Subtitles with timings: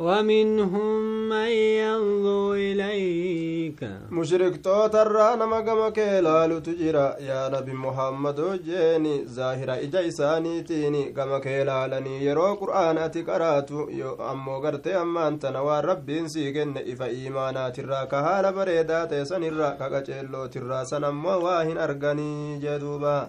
[0.00, 1.50] ومنهم من
[1.84, 3.80] ينظر إليك.
[4.10, 9.26] مشرك توتر نما كما كيلالو تجرا يا نبي محمد جيني.
[9.26, 11.04] زاهرة إجايساني تيني.
[11.12, 17.68] كما كيلالني يرو قرآن أتكراتو يو أمو غرتي أما أنت نوى ربي نسيقن إفا إيمانا
[17.68, 18.06] ترى.
[18.10, 20.84] كهانا بريدا تيسان الرا كاكا جيلو ترى.
[20.84, 23.28] سنم وواهن أرغني جدوبا.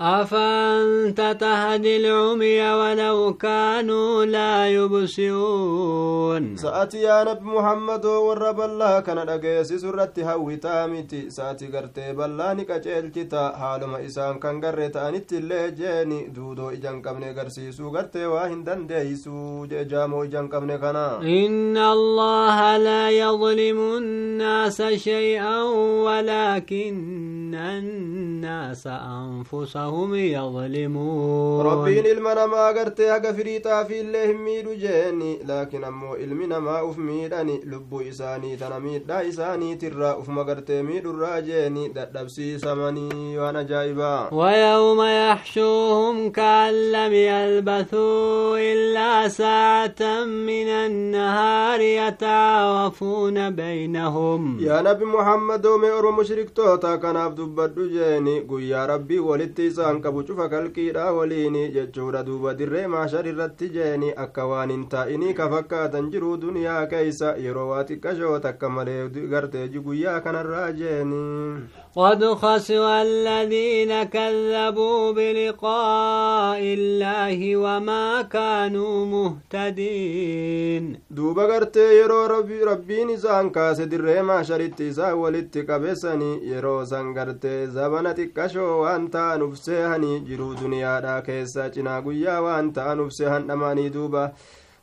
[0.00, 9.78] أفأنت تهدي العمي ولو كانوا لا يبصرون؟ سأتي يا نبي محمد ورب الله كان دغيسي
[9.78, 16.70] سرتي هوي تامتي سأتي غرتي بلاني كجلتتا حالما إسان كان غرتا أنتي اللي جيني دودو
[16.70, 24.82] إجان قبني غرسيسو غرتي واهن دنديسو جامو إجان قبني كنا إن الله لا يظلم الناس
[24.82, 25.62] شيئا
[26.06, 31.66] ولكن الناس أنفسهم هم يظلمون.
[31.66, 36.98] ربين المنا ما قرتي هقا فريتا في الله ميدو جيني لكن أمو المنا ما أف
[36.98, 41.88] ميداني لبو إساني تنميد دا إساني ترى أف ما قرتي ميدو راجيني.
[41.88, 44.28] دبسي سمني وأنا جايبا.
[44.32, 54.58] ويوم يحشوهم كأن لم يلبثوا إلا ساعة من النهار يتعارفون بينهم.
[54.60, 57.86] يا نبي محمد ومي أرو مشرك توتا كان عبد بدو
[59.76, 65.34] isaan qabu cufa kalqiidha waliin jechuudha duuba dirree maashar irratti jeeni akka waan hin taa'inii
[65.40, 69.00] ka fakkaatan jiru duniyaa keeysa yeroo waa xiqqashoo takka malee
[69.34, 71.24] gartee guyyaa kanarraa jeeni
[71.96, 83.50] قد خسر الذين كذبوا بلقاء الله وما كانوا مهتدين دوبا غرتي يرو ربي ربين إسان
[83.50, 90.52] كاس دري ما شريت إسا ولت قبسني يرو سان غرتي زبنة تكشو وانتا نفسيهني جرو
[90.52, 94.32] دنيا دا كيسا چنا قويا وانتا نفسيهن أماني دوبا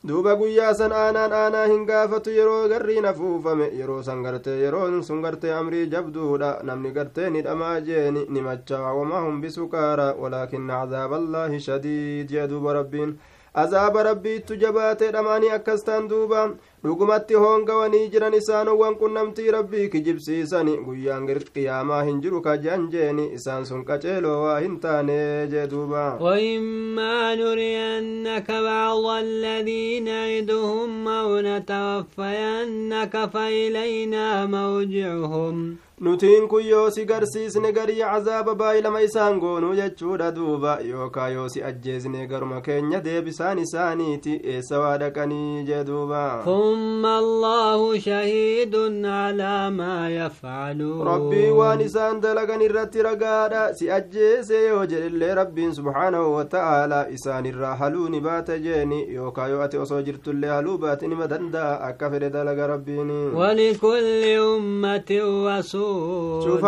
[0.08, 5.22] duuba guyyaa san aanaan aanaa hin gaafatu yeroo garriin afuufame yeroo san gartee yeroon sun
[5.26, 11.16] gartee amrii jabduudha namni gartee ni dhamaa jeeni ni machaa wamaa hum bisukaara walaakinna cazaaba
[11.22, 13.16] allaahi shadiid jee duuba rabbiin
[13.64, 16.43] azaaba rabbiittu jabaatee dhamaanii akkas taan duuba
[16.83, 23.86] dhugumatti hoongawanii jiran isaanowwan qunnamtii rabbii kijibsiisani guyyaan qiyaamaa hin jiru kajan jeeni isaan sun
[23.89, 35.76] qaceeloo waa hin taane jee duuba وإما نرينك بعض الذي نعدهم أو نتوفينك فإلينا مرجعهم
[36.05, 41.61] nutiin kun yoo si garsiisne garii cazaaba baay'ilama isaan goonuu jechuudha duuba yookaa yoo si
[41.69, 48.75] ajjeesne garuma keenya deebisaan isaaniiti eessa waa dhaqanii jee duuba ثم الله شهيد
[49.05, 56.36] على ما يفعلون rabbii waan isaan dalagan irratti ragaadha si ajjeese yoo jedhellee rabbiin subhaanahu
[56.36, 61.27] wata'aalaa isaan irraa haluu ni baata jeeni yookaa yoo ati osoo jirtullee haluu baate nima
[61.36, 65.09] danda'a akka fedhe dalaga rabbiini ولكل أمة
[65.58, 65.92] رسول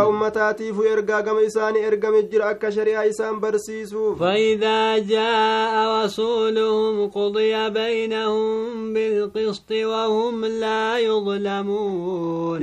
[0.09, 8.94] ummataatiifu ergaa gama isaanii ergame jira akka shari'aa isaan barsiisuuf فإذا جاء رسولهم قضي بينهم
[8.94, 12.59] بالقسط وهم لا يظلمون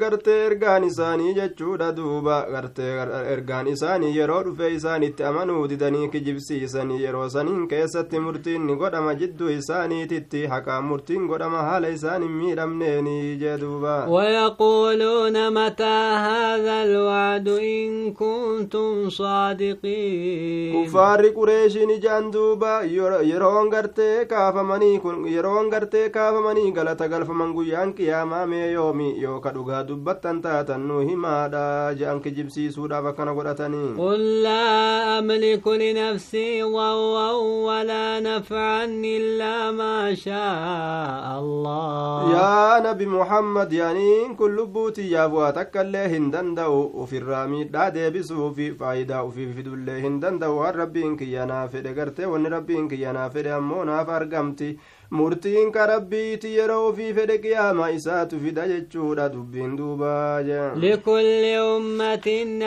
[0.00, 2.92] gartee ergaan isaanii jechuudha duuba gartee
[3.34, 9.50] ergaan isaanii yeroo dhufe isaanitti amanuu didanii kijibsiisanii yeroo saniin keessatti murtiin ni godhama jidduu
[9.50, 18.12] isaaniititti haqaan murtiin godhama haala isaan hin miidhamneeni jee duuba ويقولون متى هذا الوعد إن
[18.12, 22.82] كنتم صادقين kuffaarri qureeshiin ijaan duuba
[23.30, 29.82] yeroon gartee kaafamanii kun yeroon gartee kaafamanii galata galfaman guyyaan qiyaamaa mee yoomi yooka dhugaa
[29.88, 37.32] dubbattan taatan nu himaadha je'an kijibsiisuudhaaf akkana godhatanii قل لا أملك لنفسي ضرا
[37.66, 46.04] ولا نفعا إلا ما شاء الله yaa nabi muhammad yaaniin kun lubbuutiyyaaf waa takka illee
[46.16, 51.94] hin danda'u ufirraa miidhaa deebisuufi faayidaa ufii fidullee hin danda'u waan rabbiin kiyya naa fedhe
[52.00, 54.70] gartee wanni rabbiin kiyya naa fedhe ammoo naaf argamti
[55.10, 60.40] murtiin ka rabbiiti yeroo ufii fedhe qiyaama isaatu fida jechuudha dubbiin duubaa
[60.76, 62.26] لكل أمة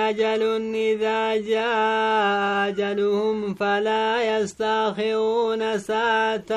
[0.10, 0.42] أجل
[0.76, 6.52] إذا جاء أجلهم فلا يستأخرون ساعة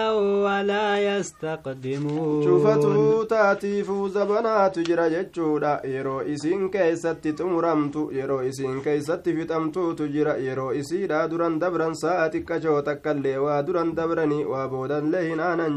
[0.45, 0.89] ولا
[1.19, 10.35] يستقدمون cufatuu taatiifuu zabanaatu jira jechuudha yeroo isiin keessatti xumuramtu yeroo isiin keessatti fixamtuutu jira
[10.37, 15.76] yeroo isiidha duran dabran sa'a xiqqashoo takkaillee waa duran dabranii waa boodanlee hin aanan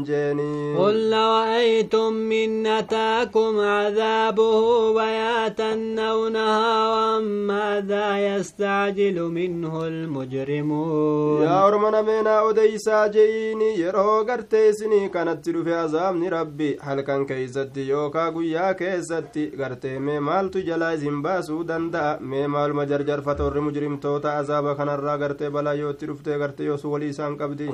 [0.78, 12.02] قل لو أيتم من نتاكم عذابه بياتا أو نهارا ماذا يستعجل منه المجرمون؟ يا أرمنا
[12.02, 16.78] من أودي ساجيني يرهو قرتيسني كانت تلو في عذاب ربي.
[16.80, 22.18] هل كان كيزت يوكا قويا كيزت قرتي ميمال تجلا زنبا سودان دا.
[22.20, 27.36] ميمال مجرجر فتور مجرم توتا عذابا كان الرا قرتي بلا يوتي رفتي قرتي يوسو وليسان
[27.36, 27.70] قبدي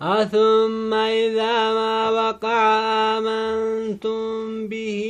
[0.00, 2.60] أثم إذا ما وقع
[3.18, 5.02] آمنتم به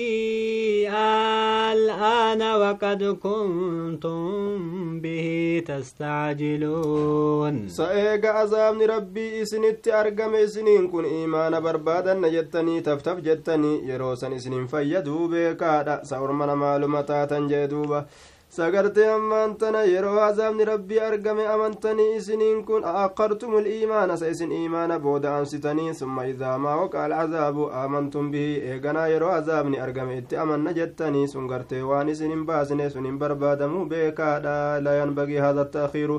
[1.72, 7.54] الآن وقد كنتم به تستعجلون.
[7.68, 15.28] سأيغ أزام ربي إسنت أرقم إسنين كن إيمانا بربادا نجتني تفتف جتني يروسا إسنين فيدو
[15.28, 18.06] بيكادا سأرمنا معلومة جدوبا.
[18.56, 24.98] Sagartee ammaan tana yeroo azaabni rabbii argame amantanii isiniin kun aqartumul iimaana sa isin iimaana
[25.04, 30.72] booda ansitanii summa idaa maa waqa alcazaabu aamantum bihi eeganaa yeroo azaabni argame itti amanna
[30.80, 34.56] jettanii sun gartee waan isin hin baasne sun hin barbaadamuu beekaadha
[34.86, 36.18] la yanbagii hada taakhiiru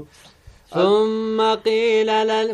[0.74, 2.10] ثم قيل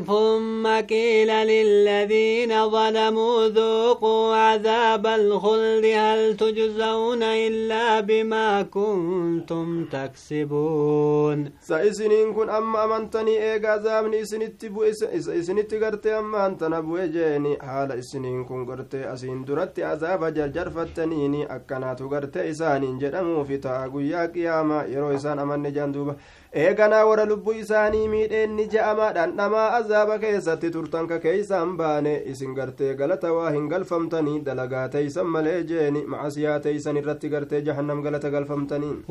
[0.06, 12.34] ثم قيل للذين ظلموا ذوقوا عذاب الخلد هل تجزون إلا بما كنتم تكسبون؟ سأسن إن
[12.34, 18.25] كن أما أمنتني إيقا زامن إسن اتبو إسن اتقرتي أما أنت نبو إجيني حال إسن
[18.25, 24.00] إن كن قرتي أسن درتي عذاب جل جرفة تنيني أكناتو قرتي إسان جرمو في تاقو
[24.00, 26.16] يا قيامة إرو إسان أمن جاندوب
[26.56, 32.13] إيقا نورا لبو إساني isaanii miidheen ni je'ama dhandhamaa azaaba keessatti turtan ka keeysaan baane
[32.31, 38.01] isin gartee galata waa hin galfamtanii dalagaa teeysan malee jeeni macasiyaa teeysan irratti gartee jahannam
[38.04, 39.04] galata galfamtaniin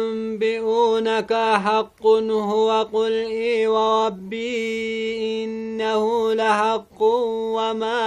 [0.00, 1.32] ويستنبئونك
[1.64, 2.06] حق
[2.52, 7.02] هو قل إي وربي إنه لحق
[7.56, 8.00] وما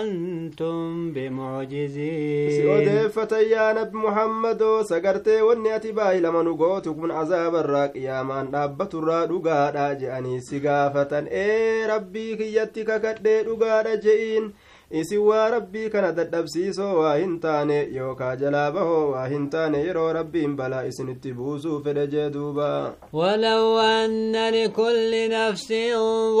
[0.00, 8.50] أنتم بمعجزين odeeffatan yaa nabi muhammadoo sagartee wanni ati baay'ilama nu gootu kun azaabarraa qiyaamaan
[8.70, 14.50] dhaabbaturraa dhugaadha je'anii si gaafatan ee rabbii kiyyatti kakadhee dhugaadha je'iin
[14.90, 20.12] isin waa rabbii kana dadhabsiisoo waa hin taane yookaa jalaa bahoo waa hin taane yeroo
[20.12, 25.72] rabbiin balaa isinitti buusuu fedhe jee duuba ولو أن لكل نفس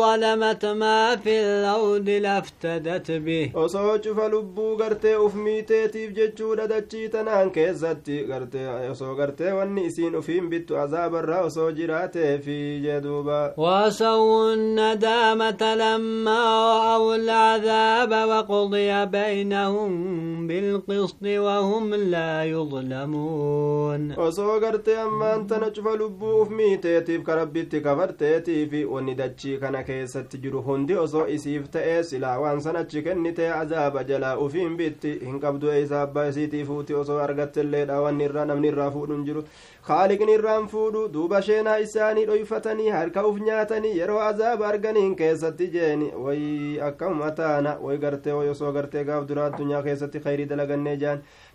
[0.00, 7.50] ظلمت ما في الأرض لافتدت به osoo cufa lubbuu gartee uf miiteetiif jechuudha dachii tanaan
[7.50, 15.74] keessatti gartee osoo gartee wanni isiin ufiin bittu azaabarraa osoo jiraateefi jee duuba وأسروا الندامة
[15.74, 24.18] لما رأوا العذاب قضي بينهم بالقسط وهم لا يظلمون.
[24.18, 30.96] وصغر تيما انت نجف لبوف مي تيتيف كرب تيكفر تيتيفي وندتشي كان كيسة تجرو هندي
[30.96, 32.14] وصو إسيف تأس.
[32.14, 33.64] لا وان سنتشي كن تي
[34.08, 35.26] جلا وفين بيتي.
[35.26, 37.92] هنقبدو ايساب بايسي تيفوتي وصو أرغت الليل.
[37.92, 38.90] وان نرى نم نرى
[39.24, 39.42] جرو
[39.88, 46.80] irraan fuudhu duuba sheenaa isaanii dhoyfatanii harka uf nyaatanii yeroo azaaba arganiin keessatti jeeni way
[46.82, 51.22] akkama taana way gartee way osoo gartee gaaf duraa addunyaa keessatti khayrii dalagannee jaan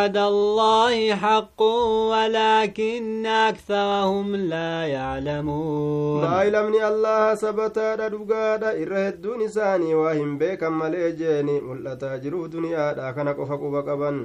[0.00, 1.62] وعد الله حق
[2.12, 6.22] ولكن أكثرهم لا يعلمون.
[6.24, 12.44] لا إله من الله سبت رجعنا إره الدنيا ساني وهم بكم ملئ جني ولا تجرو
[12.44, 14.16] الدنيا دا كنا كفك وبكبن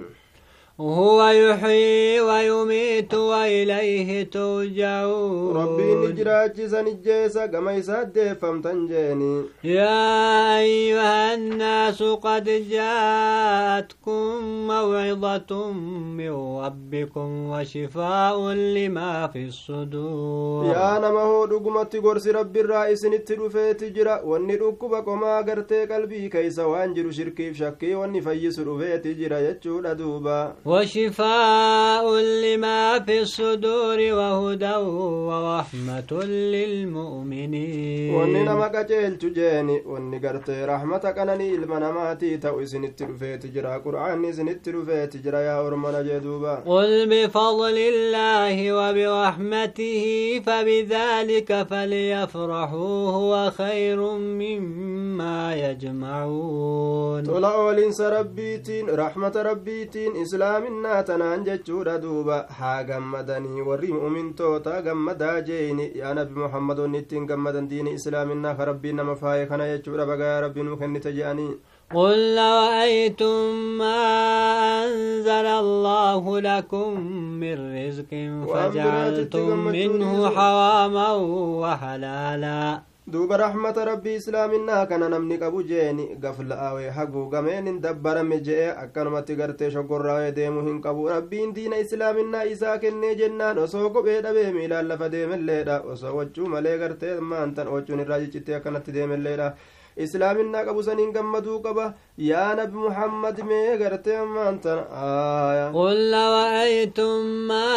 [0.80, 11.34] هو يحيي ويميت وإليه ترجعون rabbiin ni jiraachisan ijjeesa gama isaa deeffamtan jeeni يا أيها
[11.34, 15.72] الناس قد جاءتكم موعظة
[16.18, 16.30] من
[16.64, 24.56] ربكم وشفاء لما في الصدور yaa nama hoo dhugumatti gorsi rabbiirraa isinitti dhufeeti jira wanni
[24.56, 30.54] dhukkuba qomaa gartee qalbii keeysa waan jiru shirkiif shakkii wanni fayyisu dhufeeti jira jechuudha duuba
[30.65, 34.75] وشفاء لما في الصدور وهدى
[35.29, 38.13] ورحمة للمؤمنين.
[38.15, 44.69] وننا ما قجلت جيني وني قرتي رحمتك أنني المناماتي تو إسنت رفيت جرا قرآن إسنت
[44.69, 50.03] رفيت جرا يا أرمنا جدوبا قل بفضل الله وبرحمته
[50.45, 60.15] فبذلك فليفرحوا هو خير مما يجمعون طلع أولين ربيتين رحمة ربيتين
[60.55, 67.67] إسلامنا تنان جتشورا دوبا ها غمدني وري مؤمنتوتا غمدا جيني يا نبي محمد نتين غمدن
[67.67, 71.49] دين إسلامنا خربي نما فاي خنا جتشورا بغا يا ربي نمكن تجاني
[71.95, 73.39] قل رأيتم
[73.79, 73.99] ما
[74.83, 76.89] أنزل الله لكم
[77.41, 78.11] من رزق
[78.53, 81.11] فجعلتم منه حراما
[81.61, 89.35] وحلالا duuba rahmata rabbii islaaminaa kana namni qabu jeeni gafla'awe haguugameen hin dabbarame je'e akkanumatti
[89.41, 94.87] gartee shoggorraawee deemuu hin qabu rabbiin diina islaaminaa isaa kennee jennaan osoo kophee dhabee miilaan
[94.93, 99.51] lafa deemelleedha osoo wachuu malee gartee maantan wachuun irraa jiccittee akkanatti deemelleedha
[100.03, 101.85] islaaminaa qabu saniin gammaduu qaba
[102.29, 107.19] yaa nabi muhammad mee gartee maantan aya قل رأيتم
[107.51, 107.71] ما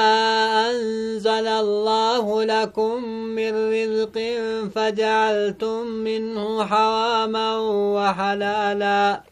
[0.70, 2.94] أنزل الله لكم
[3.38, 4.16] من رزق
[4.75, 7.48] فجعلتم منه حراما
[7.96, 9.22] وحلالا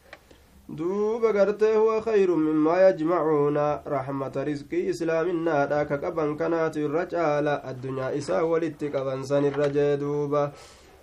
[0.68, 8.10] duuba gartee huwa khayru mimmaa yajmacuuna raxmata risqii islaaminaadha ka qaban kanaatu irra caala addunyaa
[8.20, 10.50] isaa walitti qaban san irra jee duuba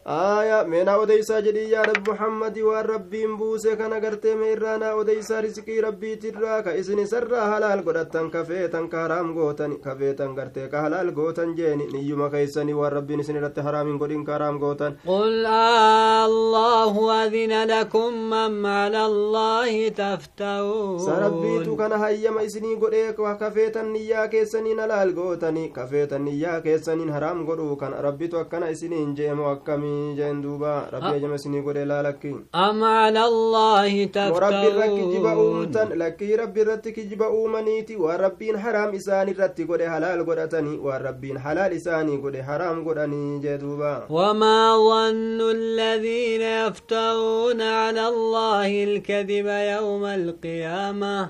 [0.05, 5.41] aya meenaa odeysaa jedhii yaa nabi muhammadi waan rabbiin buuse kana gartee me irraanaa odeysaa
[5.45, 11.11] risqii rabbiitirraa ka isin isarraa halaal godhattan kafeetan ka haraam gootan kafeetan gartee ka halaal
[11.19, 15.45] gootan jeeni niyyuma keeysanii waan rabbiin isin irratti haraam hin godhin ka haraam gootan قل
[15.45, 16.93] آه الله
[17.23, 25.13] أذن لكم أم على الله تفترون sarabbiitu kana hayyama isinii godhee kafeetan niyyaa keessaniin halaal
[25.13, 31.11] gootanii kafeetan niyyaa keessaniin haraam godhuu kan rabbitu akkana isiniin jeemu akkamii jeen duuba rabbi
[31.13, 38.19] hayyama isinii godhee laalakki أم على الله تفترون uumtan lakkii rabbi irratti kijiba uumaniiti waan
[38.25, 43.57] rabbiin haraam isaan irratti godhe halaal godhatanii waan rabbiin halaal isaanii godhe haraam godhanii jee
[43.63, 44.59] duuba وما
[44.89, 51.29] ظن الذين يفترون على الله الكذب يوم القيامة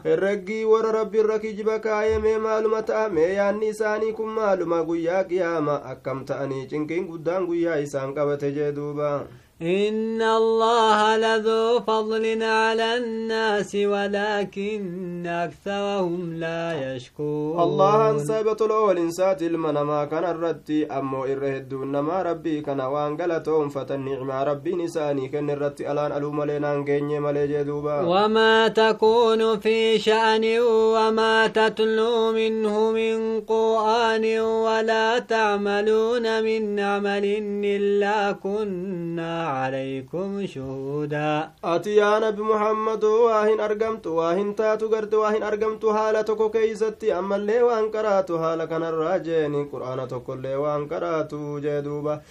[0.93, 6.25] rabbi irra kijiba kaayee mee maaluma ta'a mee yaanni isaanii kun maaluma guyyaa qiyaama akkam
[6.25, 9.27] ta'anii cinqiin guddaan guyyaa isaan qabate jee duuba
[9.61, 20.05] إن الله لذو فضل على الناس ولكن أكثرهم لا يشكون الله أنصيب الأول إنسات المنما
[20.05, 26.43] كان الرد أمو إرهد ما ربي كان وانقلتهم فتنعم ربي نساني كان الرد ألان ألوم
[26.43, 30.59] لنا نجني ملي جذوبا وما تكون في شأن
[30.95, 37.25] وما تتلو منه من قرآن ولا تعملون من عمل
[37.65, 41.49] إلا كنا عليكم شهودا.
[41.63, 48.65] أتيانا بمحمد واهن أرقمت واهن تاتو قرت واهن أرقمت حالة كيزتي أما اللي وانقراتو حالة
[48.65, 52.21] كان الراجين قرآن تقول لي وانقراتو جدوبا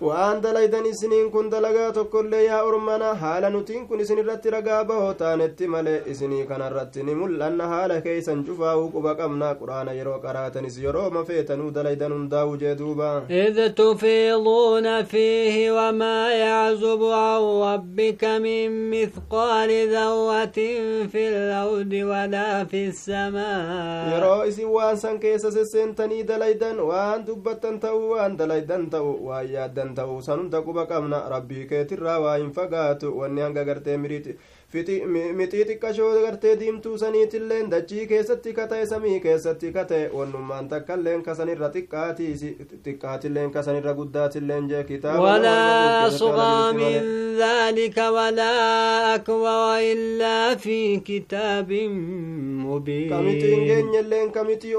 [0.00, 5.12] waan dalaydan isiniin kun dalagaa tokkollee yaa ormana haala nutiin kun isin irratti ragaa bahoo
[5.20, 11.10] taanetti malee isinii kanarratti ni mul'anna haala keeysan cufaa'uu quba qabna qur'aana yeroo qaraatanis yeroo
[11.16, 20.58] mafeetanuu dalaydan hundaa'u jee duuba إذ تفيضون فيه وما يعزب عن ربك من مثقال ذرة
[21.12, 28.10] في الأرض ولا في السماء yeroo isin waan san keessa sesseentanii dalaydan waan dubbattan ta'u
[28.12, 33.12] waan dalaydan ta'u waan yaaddan ta'u san hunda quba qabna rabbii keetirraa waa hin fagaatu
[33.20, 34.38] wanni hanga gartee miriiti
[34.74, 43.50] mixii xiqqashoo gartee diimtuu saniitilleen dachii keessatti kata'e samii keessatti kata'e wannummaan takkailleen kasanirra xiqqaatilleen
[43.58, 45.34] kasanirra guddaatilleen jee kitaaba
[46.06, 47.02] أصغى من
[47.38, 51.72] ذلك ولا أكبر إلا في كتاب
[52.66, 53.12] مبين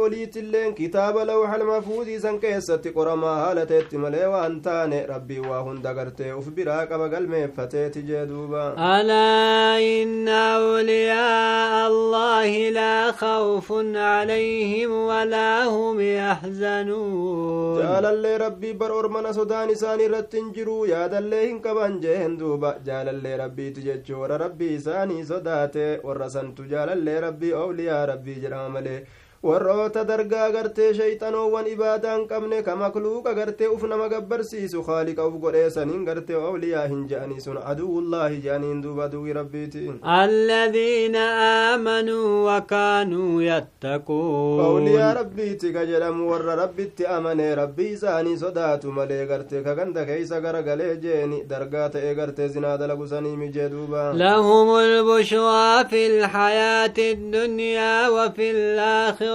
[0.06, 5.94] oliitilleen kitaaba lawxal mafuuzii san keessatti qoramaa haala teetti malee waan taane rabbii waa hunda
[5.94, 13.68] gartee uf biraa qaba galmeeffateeti jee duuba ألا إن أولياء الله لا خوف
[14.12, 17.78] عليهم ولا هم يحزنون.
[17.82, 23.34] جال الله ربي برور من سودان ساني رتنجرو يا دالله إن كبان جهندوبا جال الله
[23.44, 28.98] ربي تجتشور ربي ساني سوداته ورسن تجال الله ربي أولياء ربي جرامله
[29.48, 35.36] warroota dargaa gartee shayxanoowwan ibaadaa hin qabne ka makluuqa gartee uf nama gabbarsiisu haaliqa uf
[35.46, 39.84] godheesaniin gartee awliyaa hin je'anii sun aduwullaahi je'aniin duuba aduwwi rabbiiti
[40.18, 49.22] alladhiina aamanuu wakaanuu yattaquun awliyaa rabbiiti ka jedhamu warra rabbitti amane rabbii isaanii sodaatu malee
[49.34, 55.86] gartee ka ganda keeysa garagalee jeeni dargaa ta'ee gartee zinaa dalagusanii mijee duuba lahum lbushraa
[55.96, 58.52] fi lxayaati الدنيا وفي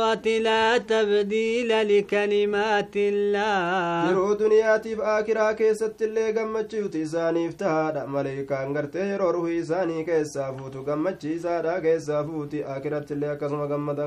[0.00, 4.10] الحلوة لا تبديل لكلمات الله.
[4.10, 10.52] يرو دنيا تيف آكرا كيست اللي غمتشي وتيزاني افتاد مليكا انغرته يرو روحي زاني كيسا
[10.52, 13.98] فوتو غمتشي زادا كيسا فوتي آكرا تلي اكسما غمت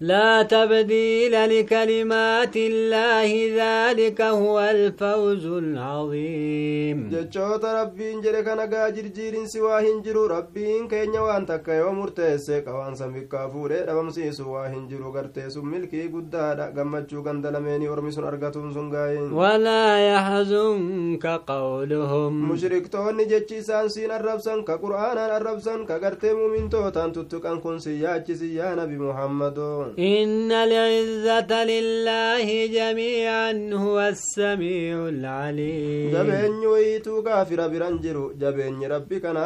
[0.00, 7.10] لا تبديل لكلمات الله ذلك هو الفوز العظيم.
[7.12, 13.20] جچو تربي انجري كان غاجر جيرين سوا هنجرو ربي ان وانتا كيو مرتسي كوان سمي
[13.20, 14.10] كافوري دبم
[14.48, 16.72] هنجرو وان تكا يوم مرتسه قوان سمكا فوره دبمسي سوا هنجرو غرتي سم ملكي غدادا
[16.76, 25.86] غمچو غندلميني اورمسون ارغتون سنغاي ولا يحزنك قولهم مشركتون جچي سان سين الربسن كقران الربسن
[25.86, 29.58] كغرتي مؤمن توتان تتقن كن سياچ سيا نبي محمد
[29.98, 39.36] إن العزة لله جميعا هو السميع العليم جبين ويتو كافر برنجر جبين ربي كان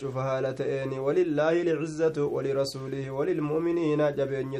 [0.00, 3.10] شوف هالتين ولله العزة ولرسوله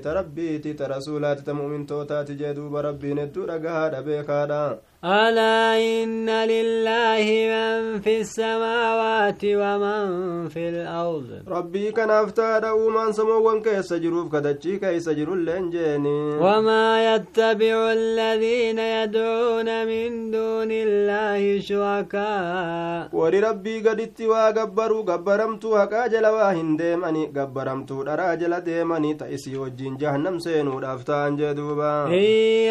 [0.08, 9.38] تربيتي ترسولات تمؤمن توتات جدوب ربي ندو رقها بيكادا ألا إن لله من في السماوات
[9.44, 11.46] ومن في الأرض.
[11.48, 19.86] ربي كان أفتاد ومن سموان كيس جروف كدتشي كيس جرو اللنجيني وما يتبع الذين يدعون
[19.86, 23.08] من دون الله شركاء.
[23.12, 30.80] وري ربي قدت وقبروا قبرمتو هكا جلوا هنديمني قبرمتو دراجل ديمني تأسي وجين جهنم سينو
[30.80, 32.06] دافتان جدوبا.
[32.06, 32.24] إن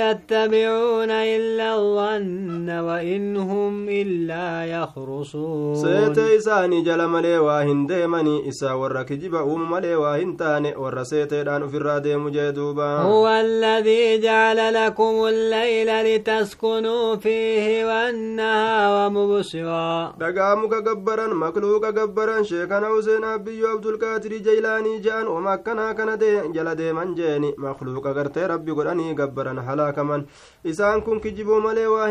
[0.03, 5.75] يتبعون إلا الله الظن وإن هم إلا يخرصون.
[5.75, 11.43] سيتي إساني جل ملي واهن ديمني إسا ورا كجب أوم ملي واهن تاني ورا سيتي
[11.43, 21.27] دان في الرادي مجدوبا هو الذي جعل لكم الليل لتسكنوا فيه والنهار مبصرا دقامك قبرا
[21.33, 27.55] مكلوك قبرا شيخنا حسين أبي عبد القادر جيلاني جان ومكنا كان دي جل ديمن جيني
[27.57, 30.23] مخلوق قرتي ربي قرآني قبرا هلاك من.
[30.65, 32.06] إسان كن كجبو ملي واهن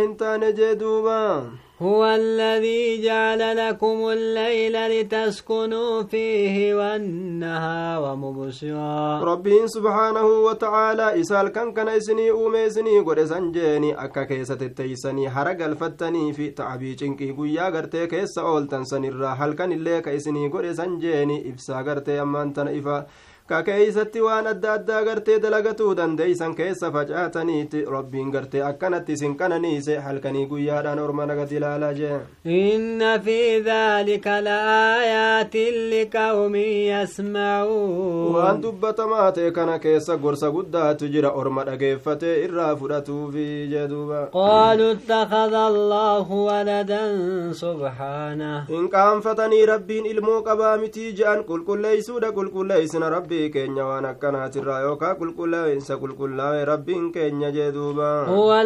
[1.82, 9.20] هو الذي جعل لكم الليل لتسكنوا فيه والنهار مبصرا.
[9.24, 15.64] ربين سبحانه وتعالى إسال كان كان إسني أومي إسني قد سنجيني أكا كيسة التيسني حرق
[15.64, 21.50] الفتني في تعبي چنكي قويا غرتي كيسة أولتن سنرا حل كان اللي كيسني قد سنجيني
[21.50, 23.06] إفسا غرتي أمان تنئفا
[23.50, 29.98] ka keeysatti waan adda addaa gartee dalagatuu dandeeysan keessa facaataniiti rabbiin gartee akkanatti isin qananiise
[30.06, 32.16] halkanii guyyaadhaan orma nagati ilaalaa jee
[32.54, 33.36] inna fi
[33.68, 42.72] dhaalika laaayaatin liqawmin yasmacuun waan dubbatamaa ta'e kana keessa gorsa guddaatu jira orma dhageeffate irraa
[42.82, 51.46] fudhatuufi jee duuba qaaluu ittakhada allaahu waladan subhaanah hin qaanfatanii rabbiin ilmoo qabaa mitii je'an
[51.52, 58.60] qulqulleeysuudha qulqulleeysina rabbii rabbii keenya waan akkanaatirraa yookaa qulqullaa'insa qulqullaa'e rabbiin keenya jee duuba huwa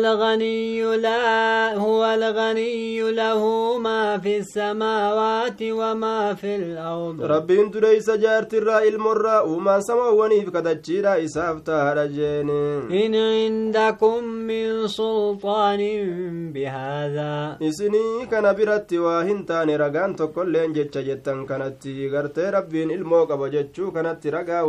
[2.12, 11.18] alganiyyu lahu maa fi samaawaati wamaa fi lard rabbiin dureeysa jaartirraa ilmorraa uumaan samawwaniif kadachiidha
[11.26, 12.61] isaaf tahaadha jeeni
[13.04, 21.44] in cindakum min sulxaanin bihaadaa isinii kana biratti waa hin taane ragaan tokkoilleen jecha jettan
[21.50, 24.60] kanatti gartee rabbiin ilmoo qaba jechuu kanatti ragaa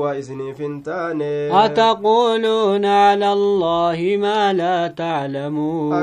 [1.65, 5.93] أتقولون على الله ما لا تعلمون؟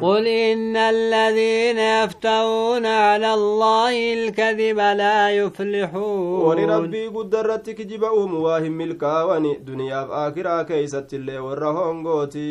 [0.00, 6.40] قل إن الذين يفتون على الله الكذب لا يفلحون.
[6.70, 12.50] ربي قد رتك جبأهم واهم الكاون دنيا فآخرة كيست اللي ورهم قوتي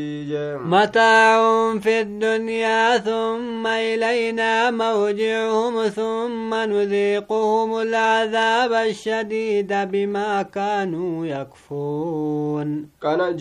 [0.66, 1.40] متاع
[1.84, 13.34] في الدنيا ثم إلينا موجعهم ثم نذيعهم نذيقهم العذاب الشديد بما كانوا يكفون kana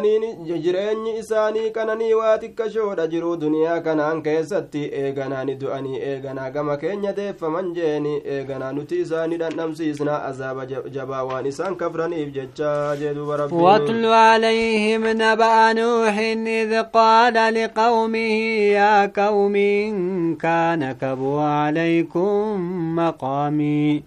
[0.00, 7.72] jireenyi isaanii kananii waa xiqqashoodha jiruu duniyaa kanaan keessatti eeganaani du'anii eeganaa gama keenya deeffaman
[7.74, 15.02] jeeni eeganaa nuti isaanii dhandhamsiisna azaaba jabaa waan isaan kafraniif jecha jeeduba rabbi واتل عليهم
[15.06, 18.36] نبأ نوح إذ قال لقومه
[18.78, 24.02] يا قوم إن كان كبر عليكم مقامي.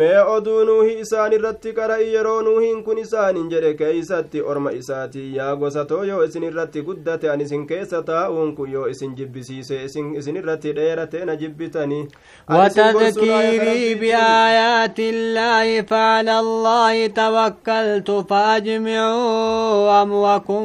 [0.00, 5.56] Mee oduu nuuhi isaan irratti qara'i yeroo nuuhiin kun isaanin jedhe keeysatti orma isaatii yaa
[5.62, 10.72] gosatoo yoo isin irratti guddate an isin keessa taa'uun kun yoo isin jibbisiise isin irratti
[10.78, 12.04] dheerate na jibbitanii
[12.50, 20.62] وتذكيري بآيات الله فعلى الله توكلت فأجمعوا أمركم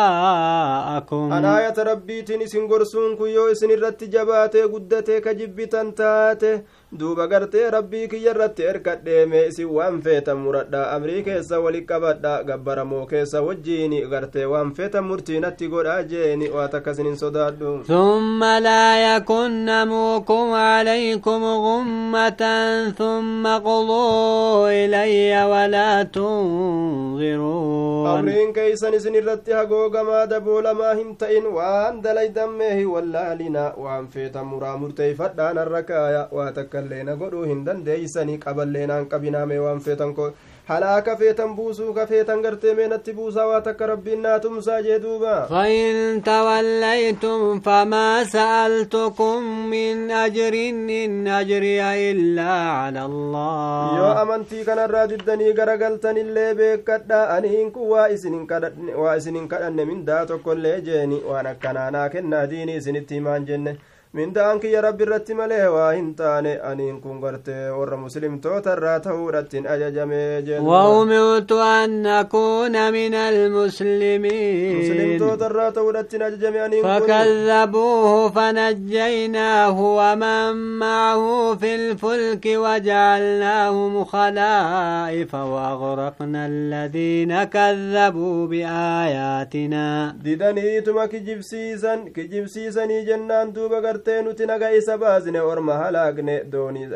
[0.00, 6.62] وشركاءكم أنا آية ربي تنسين قرسون كيو إسن الرت جباتي قدتي كجبتن تاتي
[6.92, 13.04] duuba gartee rabbii kiyya irratti erkadheeme isin waan feetan muradha amrii keessa wali qabadha gabbaramoo
[13.06, 19.64] keessa wajjiin gartee waan feetan murtiinatti godha jeeni waat akkasin hin sodaadhu ثم لا يكن
[19.64, 22.42] نموكم عليكم غمة
[22.98, 32.86] ثم قضوا إلي ولا تنظرون أمرين كيسن إسن الرت هقوغما دبولما هنتئن وان دليدن ميه
[32.86, 39.58] واللالنا وان فيتا مرا مرتيفدان الركايا واتك illee na godhuu hin dandeeysanii qaballee naan qabinaame
[39.64, 40.32] waan feetan ko
[40.70, 45.46] halaaka feetan buusuu ka feetan gartee meenatti buusaa waa takka rabbiin naa tumsaa jee duuba
[45.50, 50.54] فإن توليتم فما سألتكم من أجر
[51.04, 59.16] إن أجري إلا على الله yoo amantii kanarraa diddanii garagaltan illee beekadha aniin kun waa
[59.16, 63.76] isinin kadhanne mindaa tokkollee jeeni waan akkanaanaa kennaa diinii isinitti himaan jenne
[64.12, 69.66] minda'an kiyya rabbi irratti malee waa hin taane aniin kun gartee warra muslimtoota irraa ta'uudhattiin
[69.74, 81.56] ajajamee وأمرت أن أكون من المسلمين muslimtoota irraa ta'uudhattiin ajajame aniin فكذبوه فنجيناه ومن معه
[81.56, 94.46] في الفلك وجعلناهم خلائف وأغرقنا الذين كذبوا بآياتنا didaniituma kijibsiisan kijibsiisanii jennaan duuba gartee nuti
[94.46, 96.88] naga isa baasne orma halaagne doonii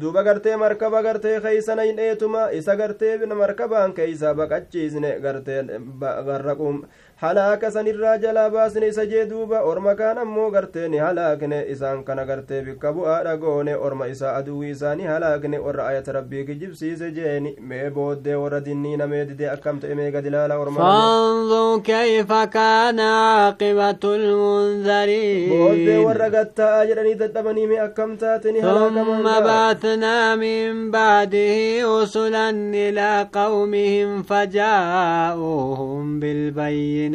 [0.00, 5.62] duuba gartee markaba gartee keeysana hin eetuma isa gartee markabaan keeysa baqachiisne gartee
[6.00, 6.84] garraquum
[7.20, 12.22] halaaka sanirraa jalaa baasne isa jee duuba orma kaan ammoo gartee ni halaakne isaan kana
[12.30, 17.90] gartee bikka bu'aadha goone orma isaa aduwwii isaanii halaakne warra ayata rabbii kijibsiise jeeni mee
[17.96, 24.02] booddee warra dinnii namee didee akkam ta'e mee gadi laala orma فانظر كيف كان عاقبة
[24.04, 31.52] المنذرين booddee warra gatta'aa jedhanii dadhabanii mee akkam taate ni ثم halaakaman بعثنا من بعده
[32.00, 32.50] رسلا
[32.88, 36.20] إلى قومهم فجاءوهم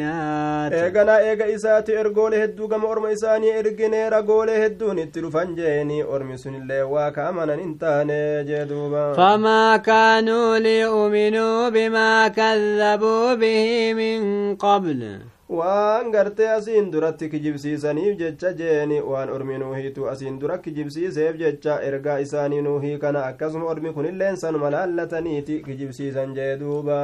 [0.00, 6.02] mu'minaati eeganaa eega isaati ergoolee hedduu gama orma isaanii erginee ragoolee hedduun itti dhufan jeeni.
[6.02, 9.14] Ormi sunillee waa ka amanan hin taane jee duuba.
[9.20, 15.02] Famaa kaanuu liyuuminuu bimaa kaddabuu bihi min qabl.
[15.48, 19.00] Waan gartee asiin duratti kijibsiisaniif jecha jeeni.
[19.00, 24.70] Waan ormi nuuhiitu asiin dura kijibsiiseef jecha ergaa isaanii nuuhii kana akkasuma ormi kunilleen sanuma
[24.70, 27.00] laallataniiti kijibsiisan jee duuba.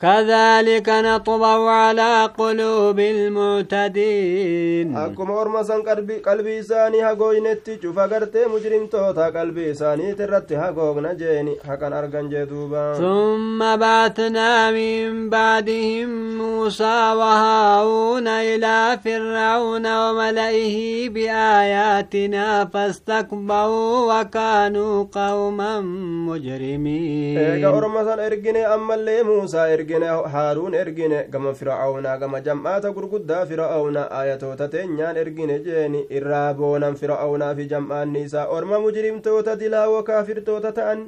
[0.00, 4.96] كذلك نطبع على قلوب المعتدين.
[4.96, 10.56] أكم أرمى سن قلبي قلبي ساني هقوي نتي شوفا قرتي مجرم توتا قلبي ساني ترتي
[10.56, 22.64] هقوق نجيني هكا نرغن جدوبا ثم بعثنا من بعدهم موسى وهاون إلى فرعون وملئه بآياتنا
[22.64, 25.80] فاستكبروا وكانوا قوما
[26.28, 27.38] مجرمين.
[27.38, 29.83] أكم أرمى سن أرقني أما اللي موسى إرقني.
[29.84, 36.96] Ergine haaruun ergine gama fir'aawnaa gama jam'aata gurguddaa fir'aawnaa ayatoota teenyaan ergine jeeni irraa boonan
[37.00, 41.04] fir'aawnaa fi jam'aanni isaa orma mujrimtoota dilaawoo kaafirtoota ta'an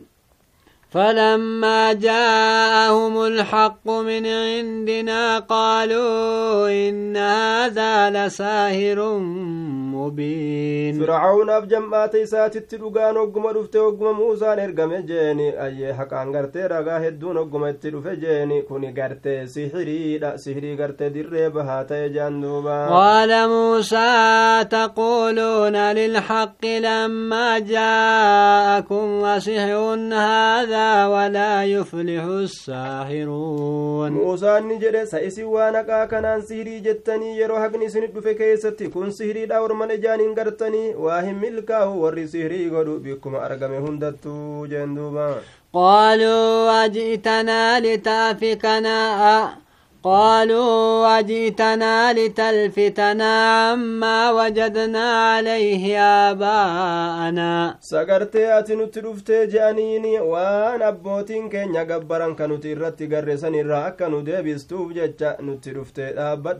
[0.90, 9.18] فلما جاءهم الحق من عندنا قالوا إن هذا لساهر
[9.94, 11.00] مبين.
[11.00, 15.64] فرعون أبجم آتي ساتت لغان وقم رفت وقم موسى نرغم جيني.
[15.64, 18.62] أي حقا نغرت رغا هدون وقم في جيني.
[18.62, 29.22] كوني غرت سحري لا سحري غرت در بهات جندوبا قال موسى تقولون للحق لما جاءكم
[29.22, 32.24] وسحر هذا ولا يفلح
[34.68, 39.12] ni jedhe sa isin waan haqaa kanaan sihirii jettanii yeroo haqni isinit dhufe keessatti kun
[39.18, 44.96] sihiriidha orman ijaan hin gartanii waa hin milkaa'u warri sihirii godhu bikkuma argame hundattuu jeen
[44.98, 45.28] duuba
[50.06, 53.32] قالوا وجئتنا لتلفتنا
[53.70, 55.98] عما وجدنا عليه
[56.30, 57.76] آباءنا.
[57.80, 64.92] سقرت أتنو تلفت جانيني وان أبوتين كن يقبران كنو ترت قرسان الرأك كانو دي بيستوب
[64.92, 66.58] جتا نتلفت أبت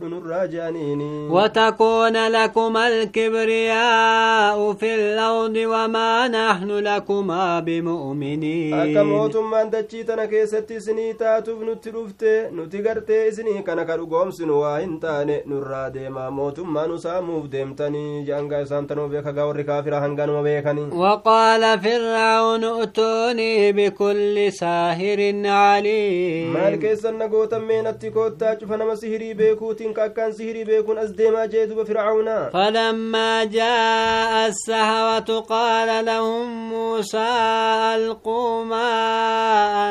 [0.51, 8.73] جانيني وتكون لكم الكبرياء في الأرض وما نحن لكما بمؤمنين.
[8.73, 15.35] أكا من دجيتنا كيستي سنيتا تفنو تلفت نتقرت isinii kana ka dhugoomsinu waa hin taane
[15.49, 20.85] nurraa deemaa mootummaa nu saamuuf deemtanii jeangaa isaan tanuu beeka gaa warri kaafira hanganuma beekanii
[21.01, 29.93] وقال فرعون ائتوني بكل ساهر عليم maal keessan nagootan meenatti koottaa cufa nama sihirii beekuutiin
[29.93, 37.29] ka akkaan sihirii beekuun as deemaa jee duba fircauna فلما جاء السهرة قال لهم موسى
[37.95, 38.89] ألقوا ما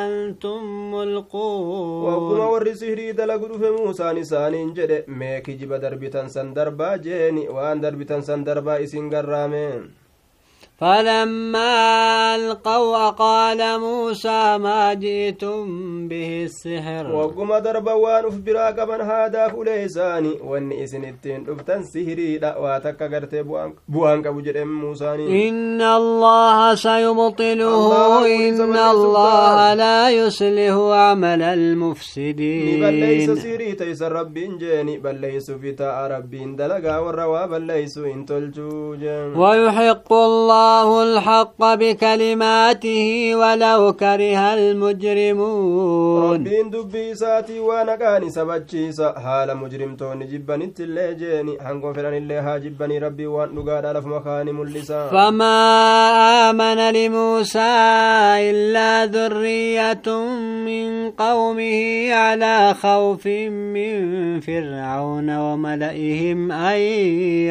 [0.06, 0.60] أنتم
[0.94, 7.44] wagguma ملقون warri sihirii dalagu dhufe muusaan isaaniin jedhe mee kijiba darbitan san darbaa jeeni
[7.56, 9.64] waan darbitan san darbaa isin garraame
[10.78, 15.64] فلما ألقوا قال موسى ما جئتم
[16.08, 17.12] به السحر.
[17.12, 20.34] وقم ضرب وان افبرا كمن هذا فليساني.
[20.44, 23.00] وان اسن التين ابتن سهري لا واتك
[23.88, 25.14] بوانك بجرم موسى
[25.48, 28.26] إن الله سيبطله.
[28.26, 32.80] إن الله لا يصلح عمل المفسدين.
[32.80, 37.46] بل ليس سهري تيس ربي انجيني بل ليس فتاء ربي اندلقا والروا.
[37.46, 43.06] بل ليس انتلجوجا ويحق الله الله الحق بكلماته
[43.40, 46.34] ولو كره المجرمون.
[46.34, 49.96] ربين دبي ساتي وأنا قاني سبجي سا حال مجرم
[50.50, 51.58] انت اللي جيني.
[51.60, 55.08] هنقو فران اللي ها جبني ربي وان نقاد على فمخاني ملسا.
[55.08, 55.56] فما
[56.50, 57.74] آمن لموسى
[58.50, 60.08] إلا ذرية
[60.66, 63.26] من قومه على خوف
[63.74, 63.94] من
[64.40, 66.78] فرعون وملئهم أن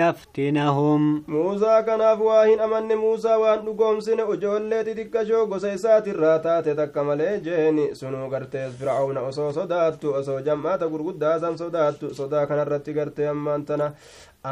[0.02, 1.24] يفتنهم.
[1.28, 7.86] موسى كان أفواه أمن muusaa waan dhugoomsine ijoollee xixiqqashoo gosa isaatirraa taate takka malee jeeni
[8.02, 13.88] sunuu gartees fir'aawna osoo sodaattu osoo jam'aata gurguddaa san sodaattu sodaa kanarratti gartee ammaan tana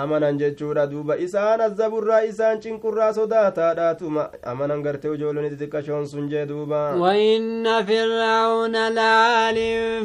[0.01, 6.81] amanan jechuudha duuba isaan azzaburraa isaan cinqurraa sodaataadhaatuma amanan gartee ijoolleen xixiqqashoon sun jee duuba
[7.03, 9.55] وإن فرعون لعال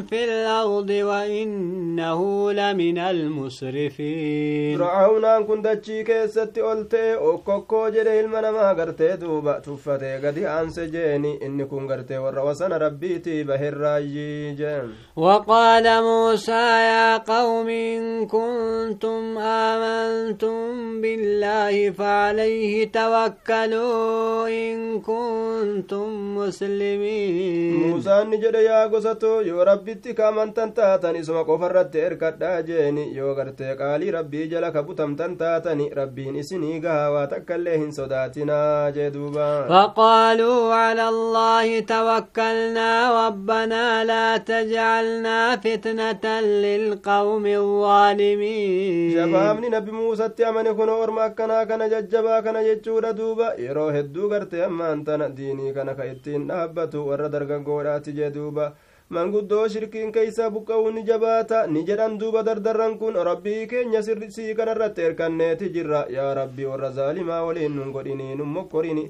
[0.09, 8.73] في الأرض وإنه لمن المسرفين fir'aawnaan kun dachii keessatti ol ta'e okkokkoo jedhe ilma namaa
[8.79, 15.85] gartee duuba tuffatee gadi aanse jeeni inni kun gartee warra wasana rabbiitii baherraayyii jeen وقال
[16.03, 19.37] موسى يا قوم إن كنتم
[19.79, 27.73] آمنتم بالله فعليه توكلوا إن كنتم مسلمين.
[27.73, 33.33] موسى نجد يا قصتو يو ربي تيكا من تنتاتني سما قفر رتير قد آجيني يو
[33.33, 35.89] قرتي قالي ربي جلك بطم تنتاتني.
[35.97, 39.67] ربي نسيني قهوة تكاليهن صداتنا جدوبا.
[39.69, 42.89] فقالوا على الله توكلنا
[43.27, 49.11] ربنا لا تجعلنا فتنة للقوم الظالمين.
[49.11, 54.29] شفا shabaabni nabi muusatti amane kun orma akkanaa kana jajjabaa kana jechuudha duuba yeroo hedduu
[54.29, 58.73] gartee ammaan tana diinii kana ka ittiin dhaabbatu warra dargaggoodhaati jee duuba
[59.15, 65.01] manguddoo shirkiin keeysaa buqqa'uu ni jabaata ni jedhan duuba dardarran kun rabbii keenya sii kanarratti
[65.07, 69.05] erkanneeti jirra yaa rabbi warra zaalimaa waliin nun godhinii nun mokkorini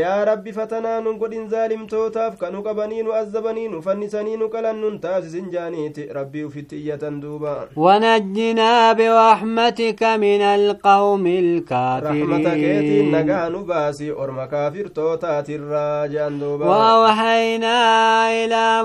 [0.00, 4.98] yaa rabbi fatanaa nun godhin zaalimtootaaf kanu qabanii nu azzabanii nu fannisanii nu qalan nun
[5.06, 7.54] taasisin jaaniiti rabbii ufitti iyyatan duuba
[10.16, 11.24] من القوم
[12.02, 17.76] rahmata keetiin الكافرين nagaa nu baasi orma kaafirtootaatirraa jean duuba وأوحينا
[18.44, 18.82] إلى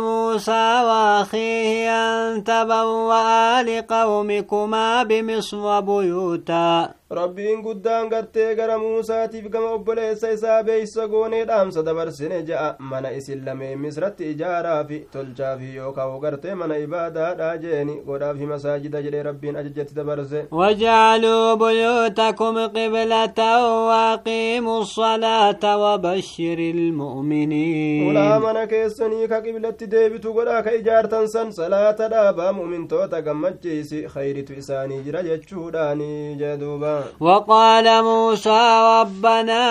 [0.60, 6.99] موسى وأخيه أن تبوأ لقومكما بمصر بيوتا.
[7.18, 13.42] Rabbiin guddaan gartee gara muusaatiif gama obboleessa isaa beeysa goonee dhaamsa dabarsine je'a mana isin
[13.46, 20.46] lameen misratti ijaaraafi tolchaafi yookaan gartee mana ibaadaadha jeeni godhaafi masaajida jedhee rabbiin ajajatti dabarse
[20.52, 23.40] واجعلوا بيوتكم قبلة
[23.88, 32.08] وأقيموا الصلاة وبشر المؤمنين ulaa mana keessanii ka qiblatti deebitu godhaa ka ijaartan san salaata
[32.10, 38.62] dhaabaa mu'mintoota gammachiisi khayritu isaanii jira jechuudhaani jee duuba وقال موسى
[39.02, 39.64] ربنا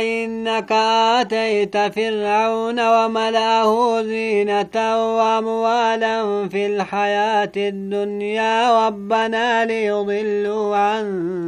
[0.00, 0.72] إنك
[1.20, 4.76] آتيت فرعون وملأه زينة
[5.16, 11.06] وأموالا في الحياة الدنيا ربنا ليضلوا عن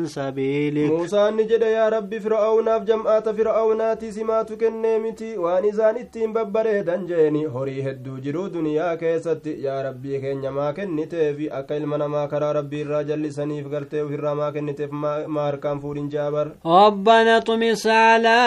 [0.09, 0.91] سبيلك.
[0.91, 7.83] موسى نجد يا ربي فرعون جمعات فرعوناتي سمات كنيمتي وأن إذان إتين ببريدا جيني هوري
[7.91, 12.83] هدو جرو دنيا كيست يا ربي كين ما كنتي في أكل من ما كرا ربي
[12.83, 18.39] الراجل سنيف قرتي وفي الرما كنتي ما هركان فورين جابر ربنا طمس على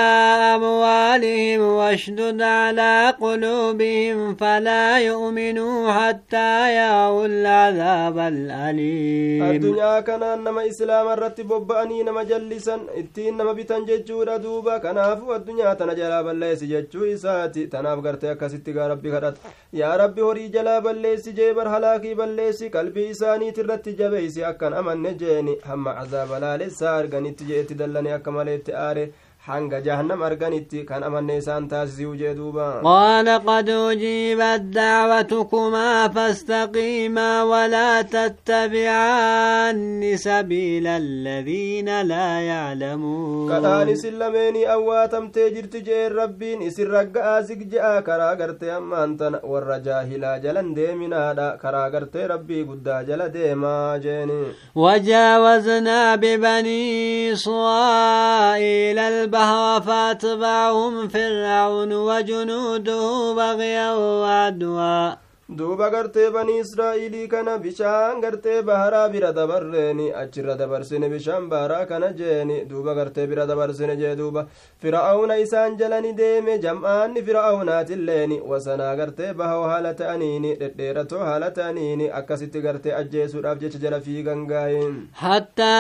[0.56, 11.48] أموالهم واشدد على قلوبهم فلا يؤمنوا حتى يروا العذاب الأليم الدنيا كان نما إسلام الرتب
[11.48, 17.68] ببأني نما جلسا ittiin nama bitan jechuudha duuba kanaafuu addunyaa tana jalaa balleessi jechuu isaati
[17.74, 22.70] tanaaf gartee akkasitti gaa rabbi kadhata yaa rabbi horii jalaa balleessi jee bar halaakii balleessi
[22.76, 28.74] qalbii isaaniit irratti jabeeysi akkan amanne jeeni hamma cazaaba laalessaa arganitti jeetti dallane akka maleetti
[28.74, 29.04] aare
[29.48, 37.98] hanga jahannam arganitti kan amanne isaan taasisuu jee duuba qaala qad ujiibat dacwatukumaa fastaqiimaa walaa
[38.14, 47.62] tattabicaanni sabiila aladiina laa yaclamuun kadhaan isin lameenii awwaatamtee jirti jeen rabbiin isin ragga'aa zig
[47.76, 53.98] je'a karaa gartee ammaan tana warra jaahilaa jalan deeminaadha karaa gartee rabbii guddaa jala deemaa
[54.08, 54.42] jeeni
[54.76, 59.00] وجاوزنا ببني إسرائيل
[59.36, 65.25] البحر فأتبعهم فرعون وجنوده بغيا وعدوا.
[65.50, 72.10] Duuba gartee banii israa'ilii kana bishaan gartee baharaa bira dabarreeni achirra dabarsine bishaan baharaa kana
[72.18, 74.48] jeeni duuba gartee bira dabarsine jee duuba
[74.82, 82.62] fir'aawna isaan jalani deeme jam'aanni fir'aawnaatilleen wasanaa gartee bahoo haala ta'aniini dhedheeratoo haala ta'aniini akkasitti
[82.66, 85.78] gartee ajjeesuudhaaf jecha jala fiigan gaayin حتى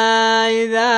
[0.63, 0.91] إذا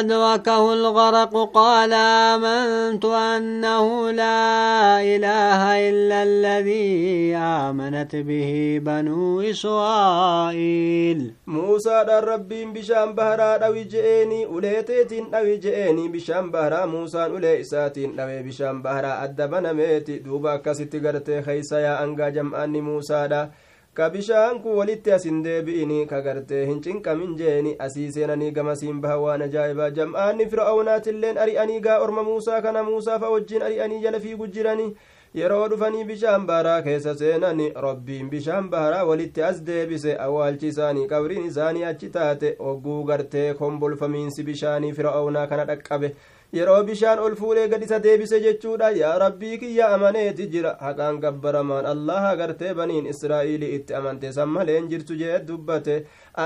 [0.00, 1.92] أدركه الغرق قال
[2.32, 5.60] آمنت أنه لا إله
[5.90, 15.56] إلا الذي آمنت به بنو إسرائيل موسى دار ربين بشام بهرا دوي جئني أوليتين دوي
[15.56, 21.78] جئني بشام بهرا موسى أولي إساتين دوي بشام بهرا أدبنا ميتي دوبا كسيتي غرتي خيسا
[21.78, 23.50] يا أنغا جمعاني موسى دا
[23.94, 29.18] ka bishaan kun walitti asin deebi'ini ka gartee hin cinqamin jeeni asii seenanii gamasiin baha
[29.24, 34.88] waan ajaa'ibaa jam'aanni fir'aawunaatilleen ari'anii gaa orma muusaa kana muusaafa wajjiin ari'anii jala fiigu jiranii
[35.38, 41.46] yeroo dhufanii bishaan baharaa keessa seenan rabbiin bishaan baharaa walitti as deebise awwaalchi isaanii qabriin
[41.48, 46.12] isaanii achi taate ogguu gartee kombolfamiinsi bishaanii fir'aawnaa kana dhaqqabe
[46.58, 51.86] yeroo bishaan ol fuudhee gad isa deebise jechuudha yaa rabbii kiyya amaneeti jira haqaan gabbaramaan
[51.94, 55.96] allaha gartee baniin israa'iilii itti amante san maleen jirtu jee dubbate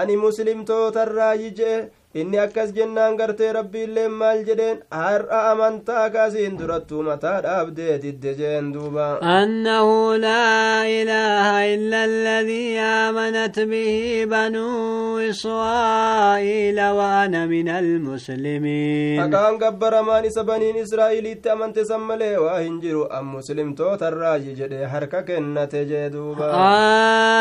[0.00, 1.76] ani muslimtootarraayi jee
[2.14, 8.70] inni akkas jennaan gartee rabbiilleen maal jedheen har'a amantaa kaasiin durattuu mataa dhaabdee didde jeen
[8.74, 19.58] duuba annahu laa ilaaha illa alladii aamanat bihi banuu israa'iila wa ana min almuslimiin haqaan
[19.64, 25.84] gabbaramaan isa baniin israa'iiliitti amante san malee waa hin jiru an muslimtootarraayi jedhe harka kennate
[25.92, 26.48] jee duuba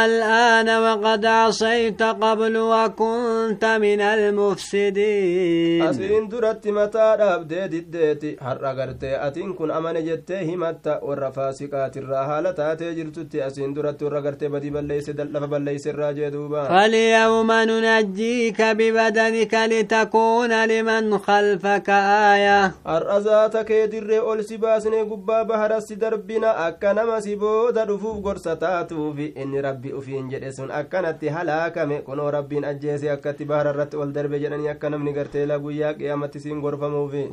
[0.07, 9.15] الآن وقد عصيت قبل وكنت من المفسدين mufsidiin asiin duratti mataa dhaabdee diddeeti har'a gartee
[9.27, 14.71] atiin kun amane jettee himatta warra faasiqaatirraa haala taatee jirtutti asiin duratti warra gartee badii
[14.71, 23.63] balleeyse lafa balleeyse irraa jee duuba فاليوم ننجيك ببدنك لتكون لمن خلفك آية har'a zaata
[23.63, 28.55] kee dirree ol si baasnee gubbaa bahara si darbina akka nama si booda dhufuuf gorsa
[28.55, 34.11] taatuufi inni rabbi ufiin jedhe sun akkanatti halaakame kunoo rabbiin ajjeese akkatti bahara irratti ol
[34.13, 37.27] darbe jedhanii akka namni gartee la guyyaa qiyaamatti siin gorfamuufi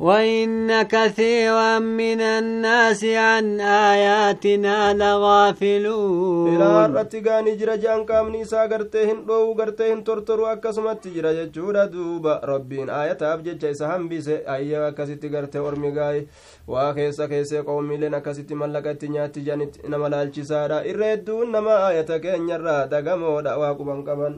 [0.83, 9.19] كثيرا من الناس عن آياتنا لغافلون ilaa irratti gaanii jira je'an qaamni isaa gartee hin
[9.27, 15.29] dhoowwu gartee hin tortoru akkasumatti jira jechuudha duuba rabbiin aayataaf jecha isa hambise ayya akkasitti
[15.35, 16.27] gartee ormi gaayi
[16.75, 22.19] waa keessa keessee qoomiileen akkasitti mallaqa itti nyaatti jedhanitti nama laalchisaadha irra hedduun nama aayata
[22.25, 24.35] keenyarraa dagamoodha waa quban qaban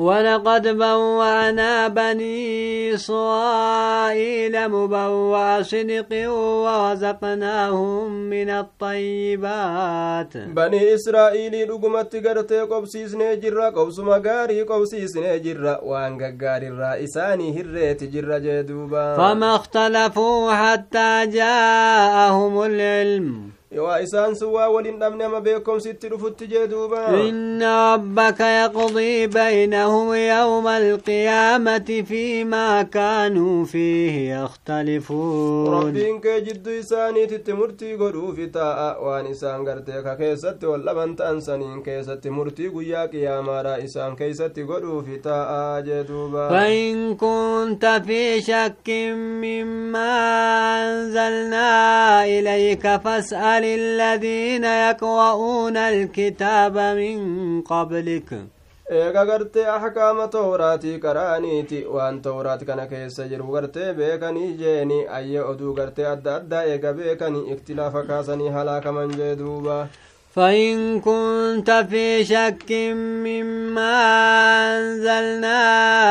[0.00, 6.30] ولقد بوأنا بني إسرائيل مبوع صدق
[6.64, 10.36] ورزقناهم من الطيبات.
[10.36, 19.16] بني إسرائيل لقمت التقرت قبسي سنجر قبس مقاري قبسي وان وانقاري الرائساني هريت جر جدوبا.
[19.16, 23.59] فما اختلفوا حتى جاءهم العلم.
[23.78, 30.08] Waa isaan sun waa walin dhabne ama beekomsitti dhufutti jee duuba inna rabbaka yaqdii baynahum
[30.14, 39.62] yawma alqiyaamati fiimaa kaanuu fiihi yakhtalifuun rabbiin kee jidduu isaaniititti murtii godhuufi taa'a waan isaan
[39.68, 45.82] gartee ka keessatti wal dhaban ta'an saniin keessatti murtii guyyaa qiyaamaadha isaan keeysatti godhuufi taa'a
[45.90, 48.88] jee duuba فإن كنت في شك
[49.42, 50.10] مما
[50.82, 57.18] أنزلنا إليك فاسأل الذين يقرؤون الكتاب من
[57.62, 58.30] قبلك
[58.90, 65.74] eega gartee ahkaama towraatii qara'aniiti waan towraat kana keessa jiru gartee beekanii jeeni ayye oduu
[65.78, 69.76] gartee adda addaa eega beekanii iktilaafa kaasanii halaakaman jee duuba
[70.34, 72.70] فإن كنت في شك
[73.26, 73.96] مما
[74.78, 75.58] أنزلنا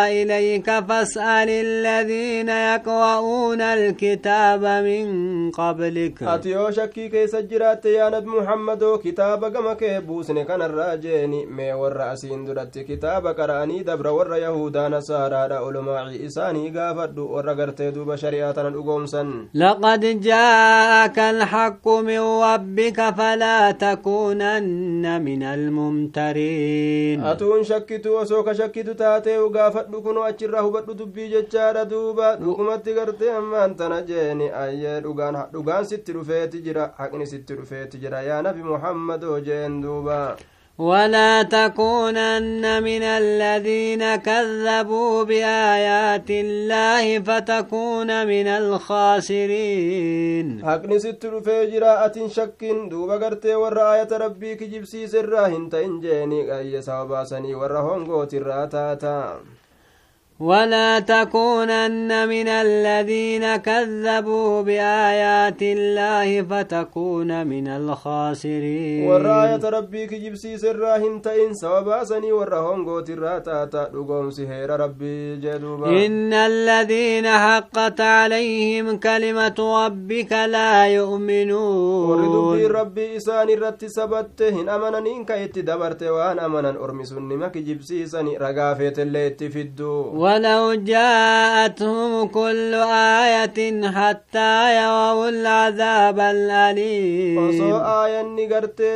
[0.07, 5.07] إليك فاسأل الذين يقرؤون الكتاب من
[5.51, 6.23] قبلك.
[6.23, 12.45] أتيو شكي كي سجرات يا نبي محمد كتاب كما بوسن كان الراجيني مي ور أسين
[12.45, 19.47] درت كتاب قراني دبر ور يهودا نصارى علماء إساني غافد ور غرتي دوب شريعتنا الأقومسا
[19.53, 27.23] لقد جاءك الحق من ربك فلا تكن لتكونن من الممترين.
[27.23, 32.39] أتون شكت وسوك شكت تاتي وقافت لكون وأجر رهو بدو تبي جتشار دوبا.
[32.41, 38.19] لكم أتقرتي أما أنت أي لغان لغان ست رفيت جرا حقني ست رفيت جرا.
[38.19, 40.35] يا نبي محمد وجين دوبا.
[40.79, 50.45] ولا تكونن من الذين كذبوا بآيات الله فتكون من الخاسرين.
[50.65, 51.25] حقني ست
[51.83, 58.37] أتين شك دوبا قرتي ورا آية ربي كجيب سيسر هنت إنجيني أي سواباسني ورا هونغوتي
[58.37, 59.39] راتاتا
[60.39, 71.53] ولا تكونن من الذين كذبوا بآيات الله فتكون من الخاسرين والراية ربي كجيب سيسر هنتين
[71.53, 76.05] سواباسني ورهم قوت الراتاتا لقوم سهير ربي جدوبا.
[76.05, 82.09] إن الذين حقت عليهم كلمة ربك لا يؤمنون.
[82.09, 89.27] وردبي ربي إساني رت سبته أمنن كيت دبرت وان أمنن أرمسن مك جبسيسني رقافة اللي
[89.27, 92.73] اتفدو ولو جاءتهم كل
[93.23, 93.59] آية
[93.97, 97.39] حتى يروا العذاب الأليم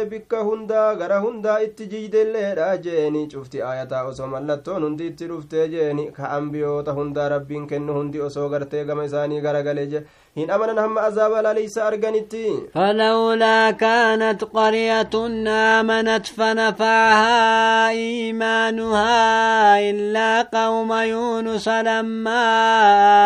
[0.09, 6.05] bikka hundaa gara hundaa itti jiidelleedha jeeni cufti aayataa osoo mallattoon hundi itti dhuftee jeeni
[6.17, 10.03] ka ambiyoota hundaa rabbiin kennu hundi osoo gartee gama isaanii garagale je
[10.35, 15.15] hin amanan hamma azaaba laaleysa arganitti فلولا كانت قرية
[15.47, 22.43] آمنت فنفعها إيمانها إلا قوم يونس لما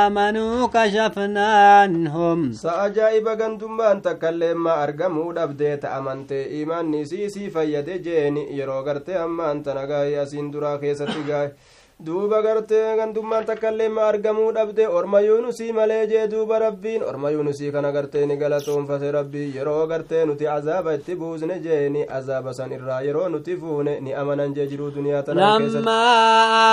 [0.08, 2.52] آمنوا كشفنا عنهم.
[2.52, 10.24] سأجائب غندمان تكلم ما أرقموا دبديت أمنتي إيمان نسيسي فيد جيني يرو غرتي أمان تنغاي
[10.24, 11.52] أسين درا خيستي
[12.06, 17.72] duuba gartee gandummaan takkaillee ma argamuu dhabde orma yuunusii malee jee duuba rabbiin orma yuunusii
[17.72, 23.00] kana gartee ni galatoonfate rabbii yeroo gartee nuti azaaba itti buusne jeeni azaaba san irraa
[23.08, 26.02] yeroo nuti fuune ni amanan jee jiruu duniyaa لما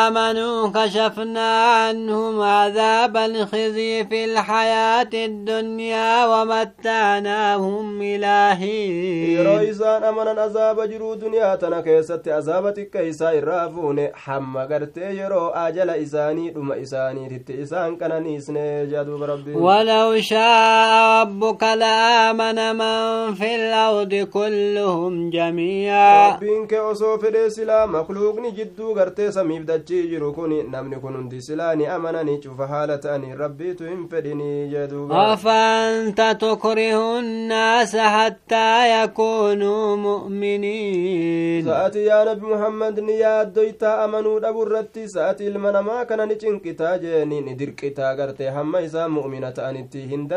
[0.08, 11.16] آمنوا كشفنا عنهم عذاب الخزي في الحياة الدنيا ومتعناهم إلى yeroo isaan amanan azaaba jiruu
[11.16, 17.52] duniyaa tana keessatti azaaba xiqqa isaa irraa fuune hamma gartee yeroo ajala isaanii dhuma isaaniititti
[17.64, 26.66] isaan qananiisne jea duuba rabbii ولو شاء ربك لآمن من في الأرض كلهم جميعا rabbiin
[26.68, 31.74] kee osoo fedhee silaa makluuqni jidduu gartee samiif dachii jiru kun namni kun hundi silaa
[31.74, 41.64] ni amananii cufa haala ta'anii rabbiitu hin fedhinii duuba أفأنت تكره الناس حتى يكونوا مؤمنين
[41.64, 46.98] sa'ati yaa nabi muhammad ni yaaddoytaa amanuu dhabu irratti sa'ati ilma namaa kana ni cinqitaa
[46.98, 50.28] jeeni ni dirqitaa gartee hamma isaa mu'mina ta'anitti hin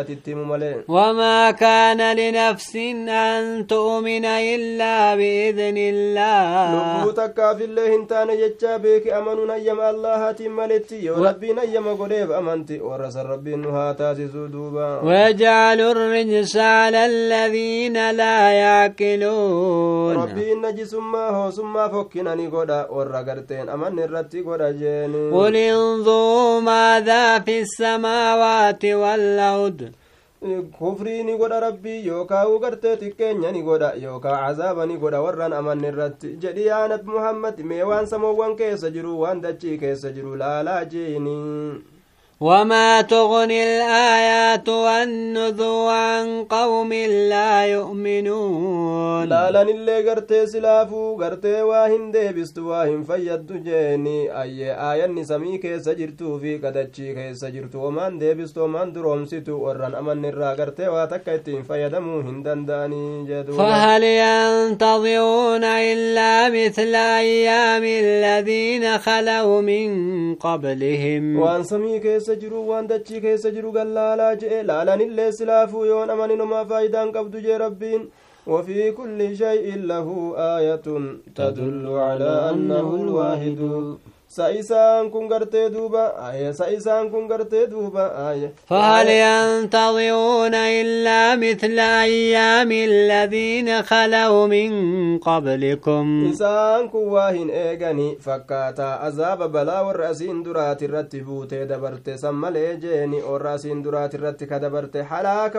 [0.00, 2.76] atitti himu malee وما كان لنفس
[3.08, 6.46] أن تؤمن إلا بإذن الله
[6.76, 12.80] lubbuu takkaafillee hin taane jechaa beeki amanuun hayyama allahaatiin maletti yoo rabbiin hayyama godheef amanti
[12.80, 21.30] warra san rabbiin nu haa taasisuu duuba ويجعل الرجس على الذين لا يعقلون rabbiin najisummaa
[21.32, 23.22] hoosummaa fokkina ni godha warra
[23.56, 29.90] garteen amanni irratti godha jeeni قل انظروا ماذا في السماوات والأرض
[30.78, 35.52] kufrii ni godha rabbii yookaa u gartee xiqqeenya ni godha yookaa cazaaba ni godha warran
[35.52, 40.36] amanni irratti jedhi yaa nabi muhammad mee waan samoowwan keessa jiru waan dachii keessa jiru
[40.36, 41.36] laalaa jeeni
[42.40, 46.92] وما تغني الآيات والنذو عن قوم
[47.32, 49.28] لا يؤمنون.
[49.28, 54.42] لا لن اللي قرتي سلافو قرتي واهن ديبست واهن فيد جيني.
[54.42, 57.86] أي آية نسمي كيس جرتو في قدتشي كيس جرتو.
[57.86, 63.52] ومان ديبست ومان درومستو ورن أمن الرا قرتي واتكتين فيدمو هندن داني جدو.
[63.52, 69.88] فهل ينتظرون إلا مثل أيام الذين خلوا من
[70.34, 76.10] قبلهم؟ وان سمي كيس keessa jiru waan dachii keessa jiru gallaalaa je'e laalanillee silaafuu yoon
[76.14, 78.08] amaninuma faayidaan qabdu jee rabbiin
[78.46, 80.08] وفي كل شيء له
[80.56, 80.86] آية
[81.38, 83.58] تدل على أنه الواحد
[84.28, 92.72] سايسان كن غرتي دوبا آية سايسان كن غرتي دوبا آية فهل ينتظرون إلا مثل أيام
[92.72, 94.70] الذين خلوا من
[95.18, 99.08] قبلكم؟ إسان كن واهن إيغاني فكاتا
[99.46, 99.82] بلا
[100.42, 101.16] درات
[101.54, 102.08] دبرت
[103.84, 105.56] درات حلاك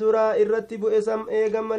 [0.00, 1.72] درا الرتب إسم إيغان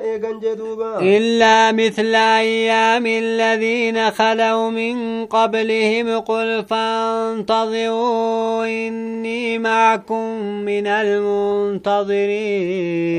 [0.00, 10.86] إيغان جدوبا إلا مثل أيام الذين خلوا من قبل قبلهم قل فانتظروا إني معكم من
[10.86, 11.74] المنتظرين.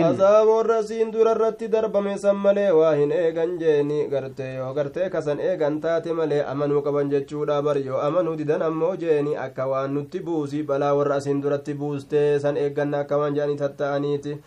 [0.04, 5.82] عذاب الرسين دور الرت درب مسم ملي واهن إيغان جيني غرتي يو غرتي كسن إيغان
[5.82, 11.42] تاتي ملي أمنو قبن جتشودا بر يو أمنو ددن أمو جيني أكوان نتبوسي بلا والرسين
[11.42, 14.38] درت بوستي سن إيغان أكوان جاني تتانيتي.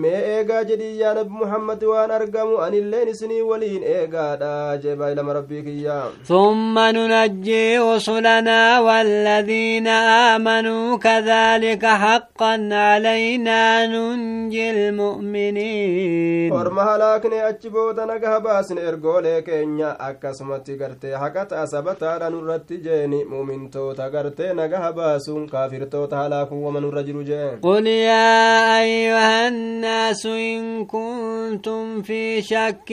[0.00, 5.62] Mee eegaa jedhii yaa nabi muhammad waan argamu anilleen isinii waliin eegaadha jee baay'ilama rabbii
[5.66, 5.96] kiyya
[6.28, 9.88] ثم ننجي رسلنا والذين
[10.32, 20.76] آمنوا كذلك حقا علينا ننجي المؤمنين orma halaakne achi booda nagaha baasne ergoolee keenya akkasumatti
[20.80, 27.58] gartee haqata asabataadha nurratti jeeni mumintoota gartee nagaha baasuun kaafirtoota halaakuun wama nurra jiru jeen
[27.62, 32.90] قل يا أيها الناس الناس إن كنتم في شك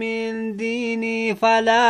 [0.00, 1.84] من ديني فلا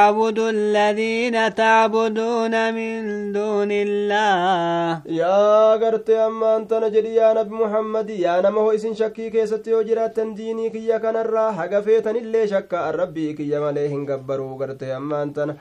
[0.00, 5.02] أعبد الذين تعبدون من دون الله.
[5.06, 10.70] يا قرت أما أنت نجري يا نبي محمد يا نمه إسن شكي كي ستيوجرات ديني
[10.70, 15.56] كي يكن الراحة قفيتن اللي شك الربي كي يمليهن قبرو قرت أما أنت نجري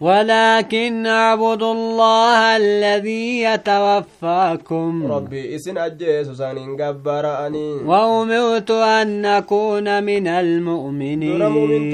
[0.00, 10.26] ولكن اعبدوا الله الذي يتوفاكم ربي إسن أجيسوس أن قبر أني وأمرت أن نكون من
[10.26, 11.90] المؤمنين من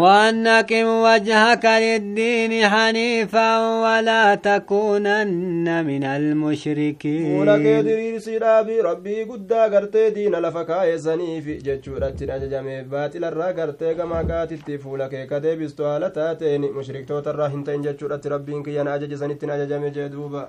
[0.00, 3.48] وأنكم وجهك للدين حنيفا
[3.82, 12.30] ولا تكونن من المشركين ولك يدري سيرابي ربي قد قرتي دين لفكاية زنيفي جتشورك jechuudhattiin
[12.34, 17.84] ajajameef baaxilarraa gartee gamaa gaatitti fuula kee ka deebistu haala taateen mushriktoota irraa hin ta'in
[17.86, 20.48] jechuudhatti rabbiin kiyyan ajajisaniittiin ajajame jee duuba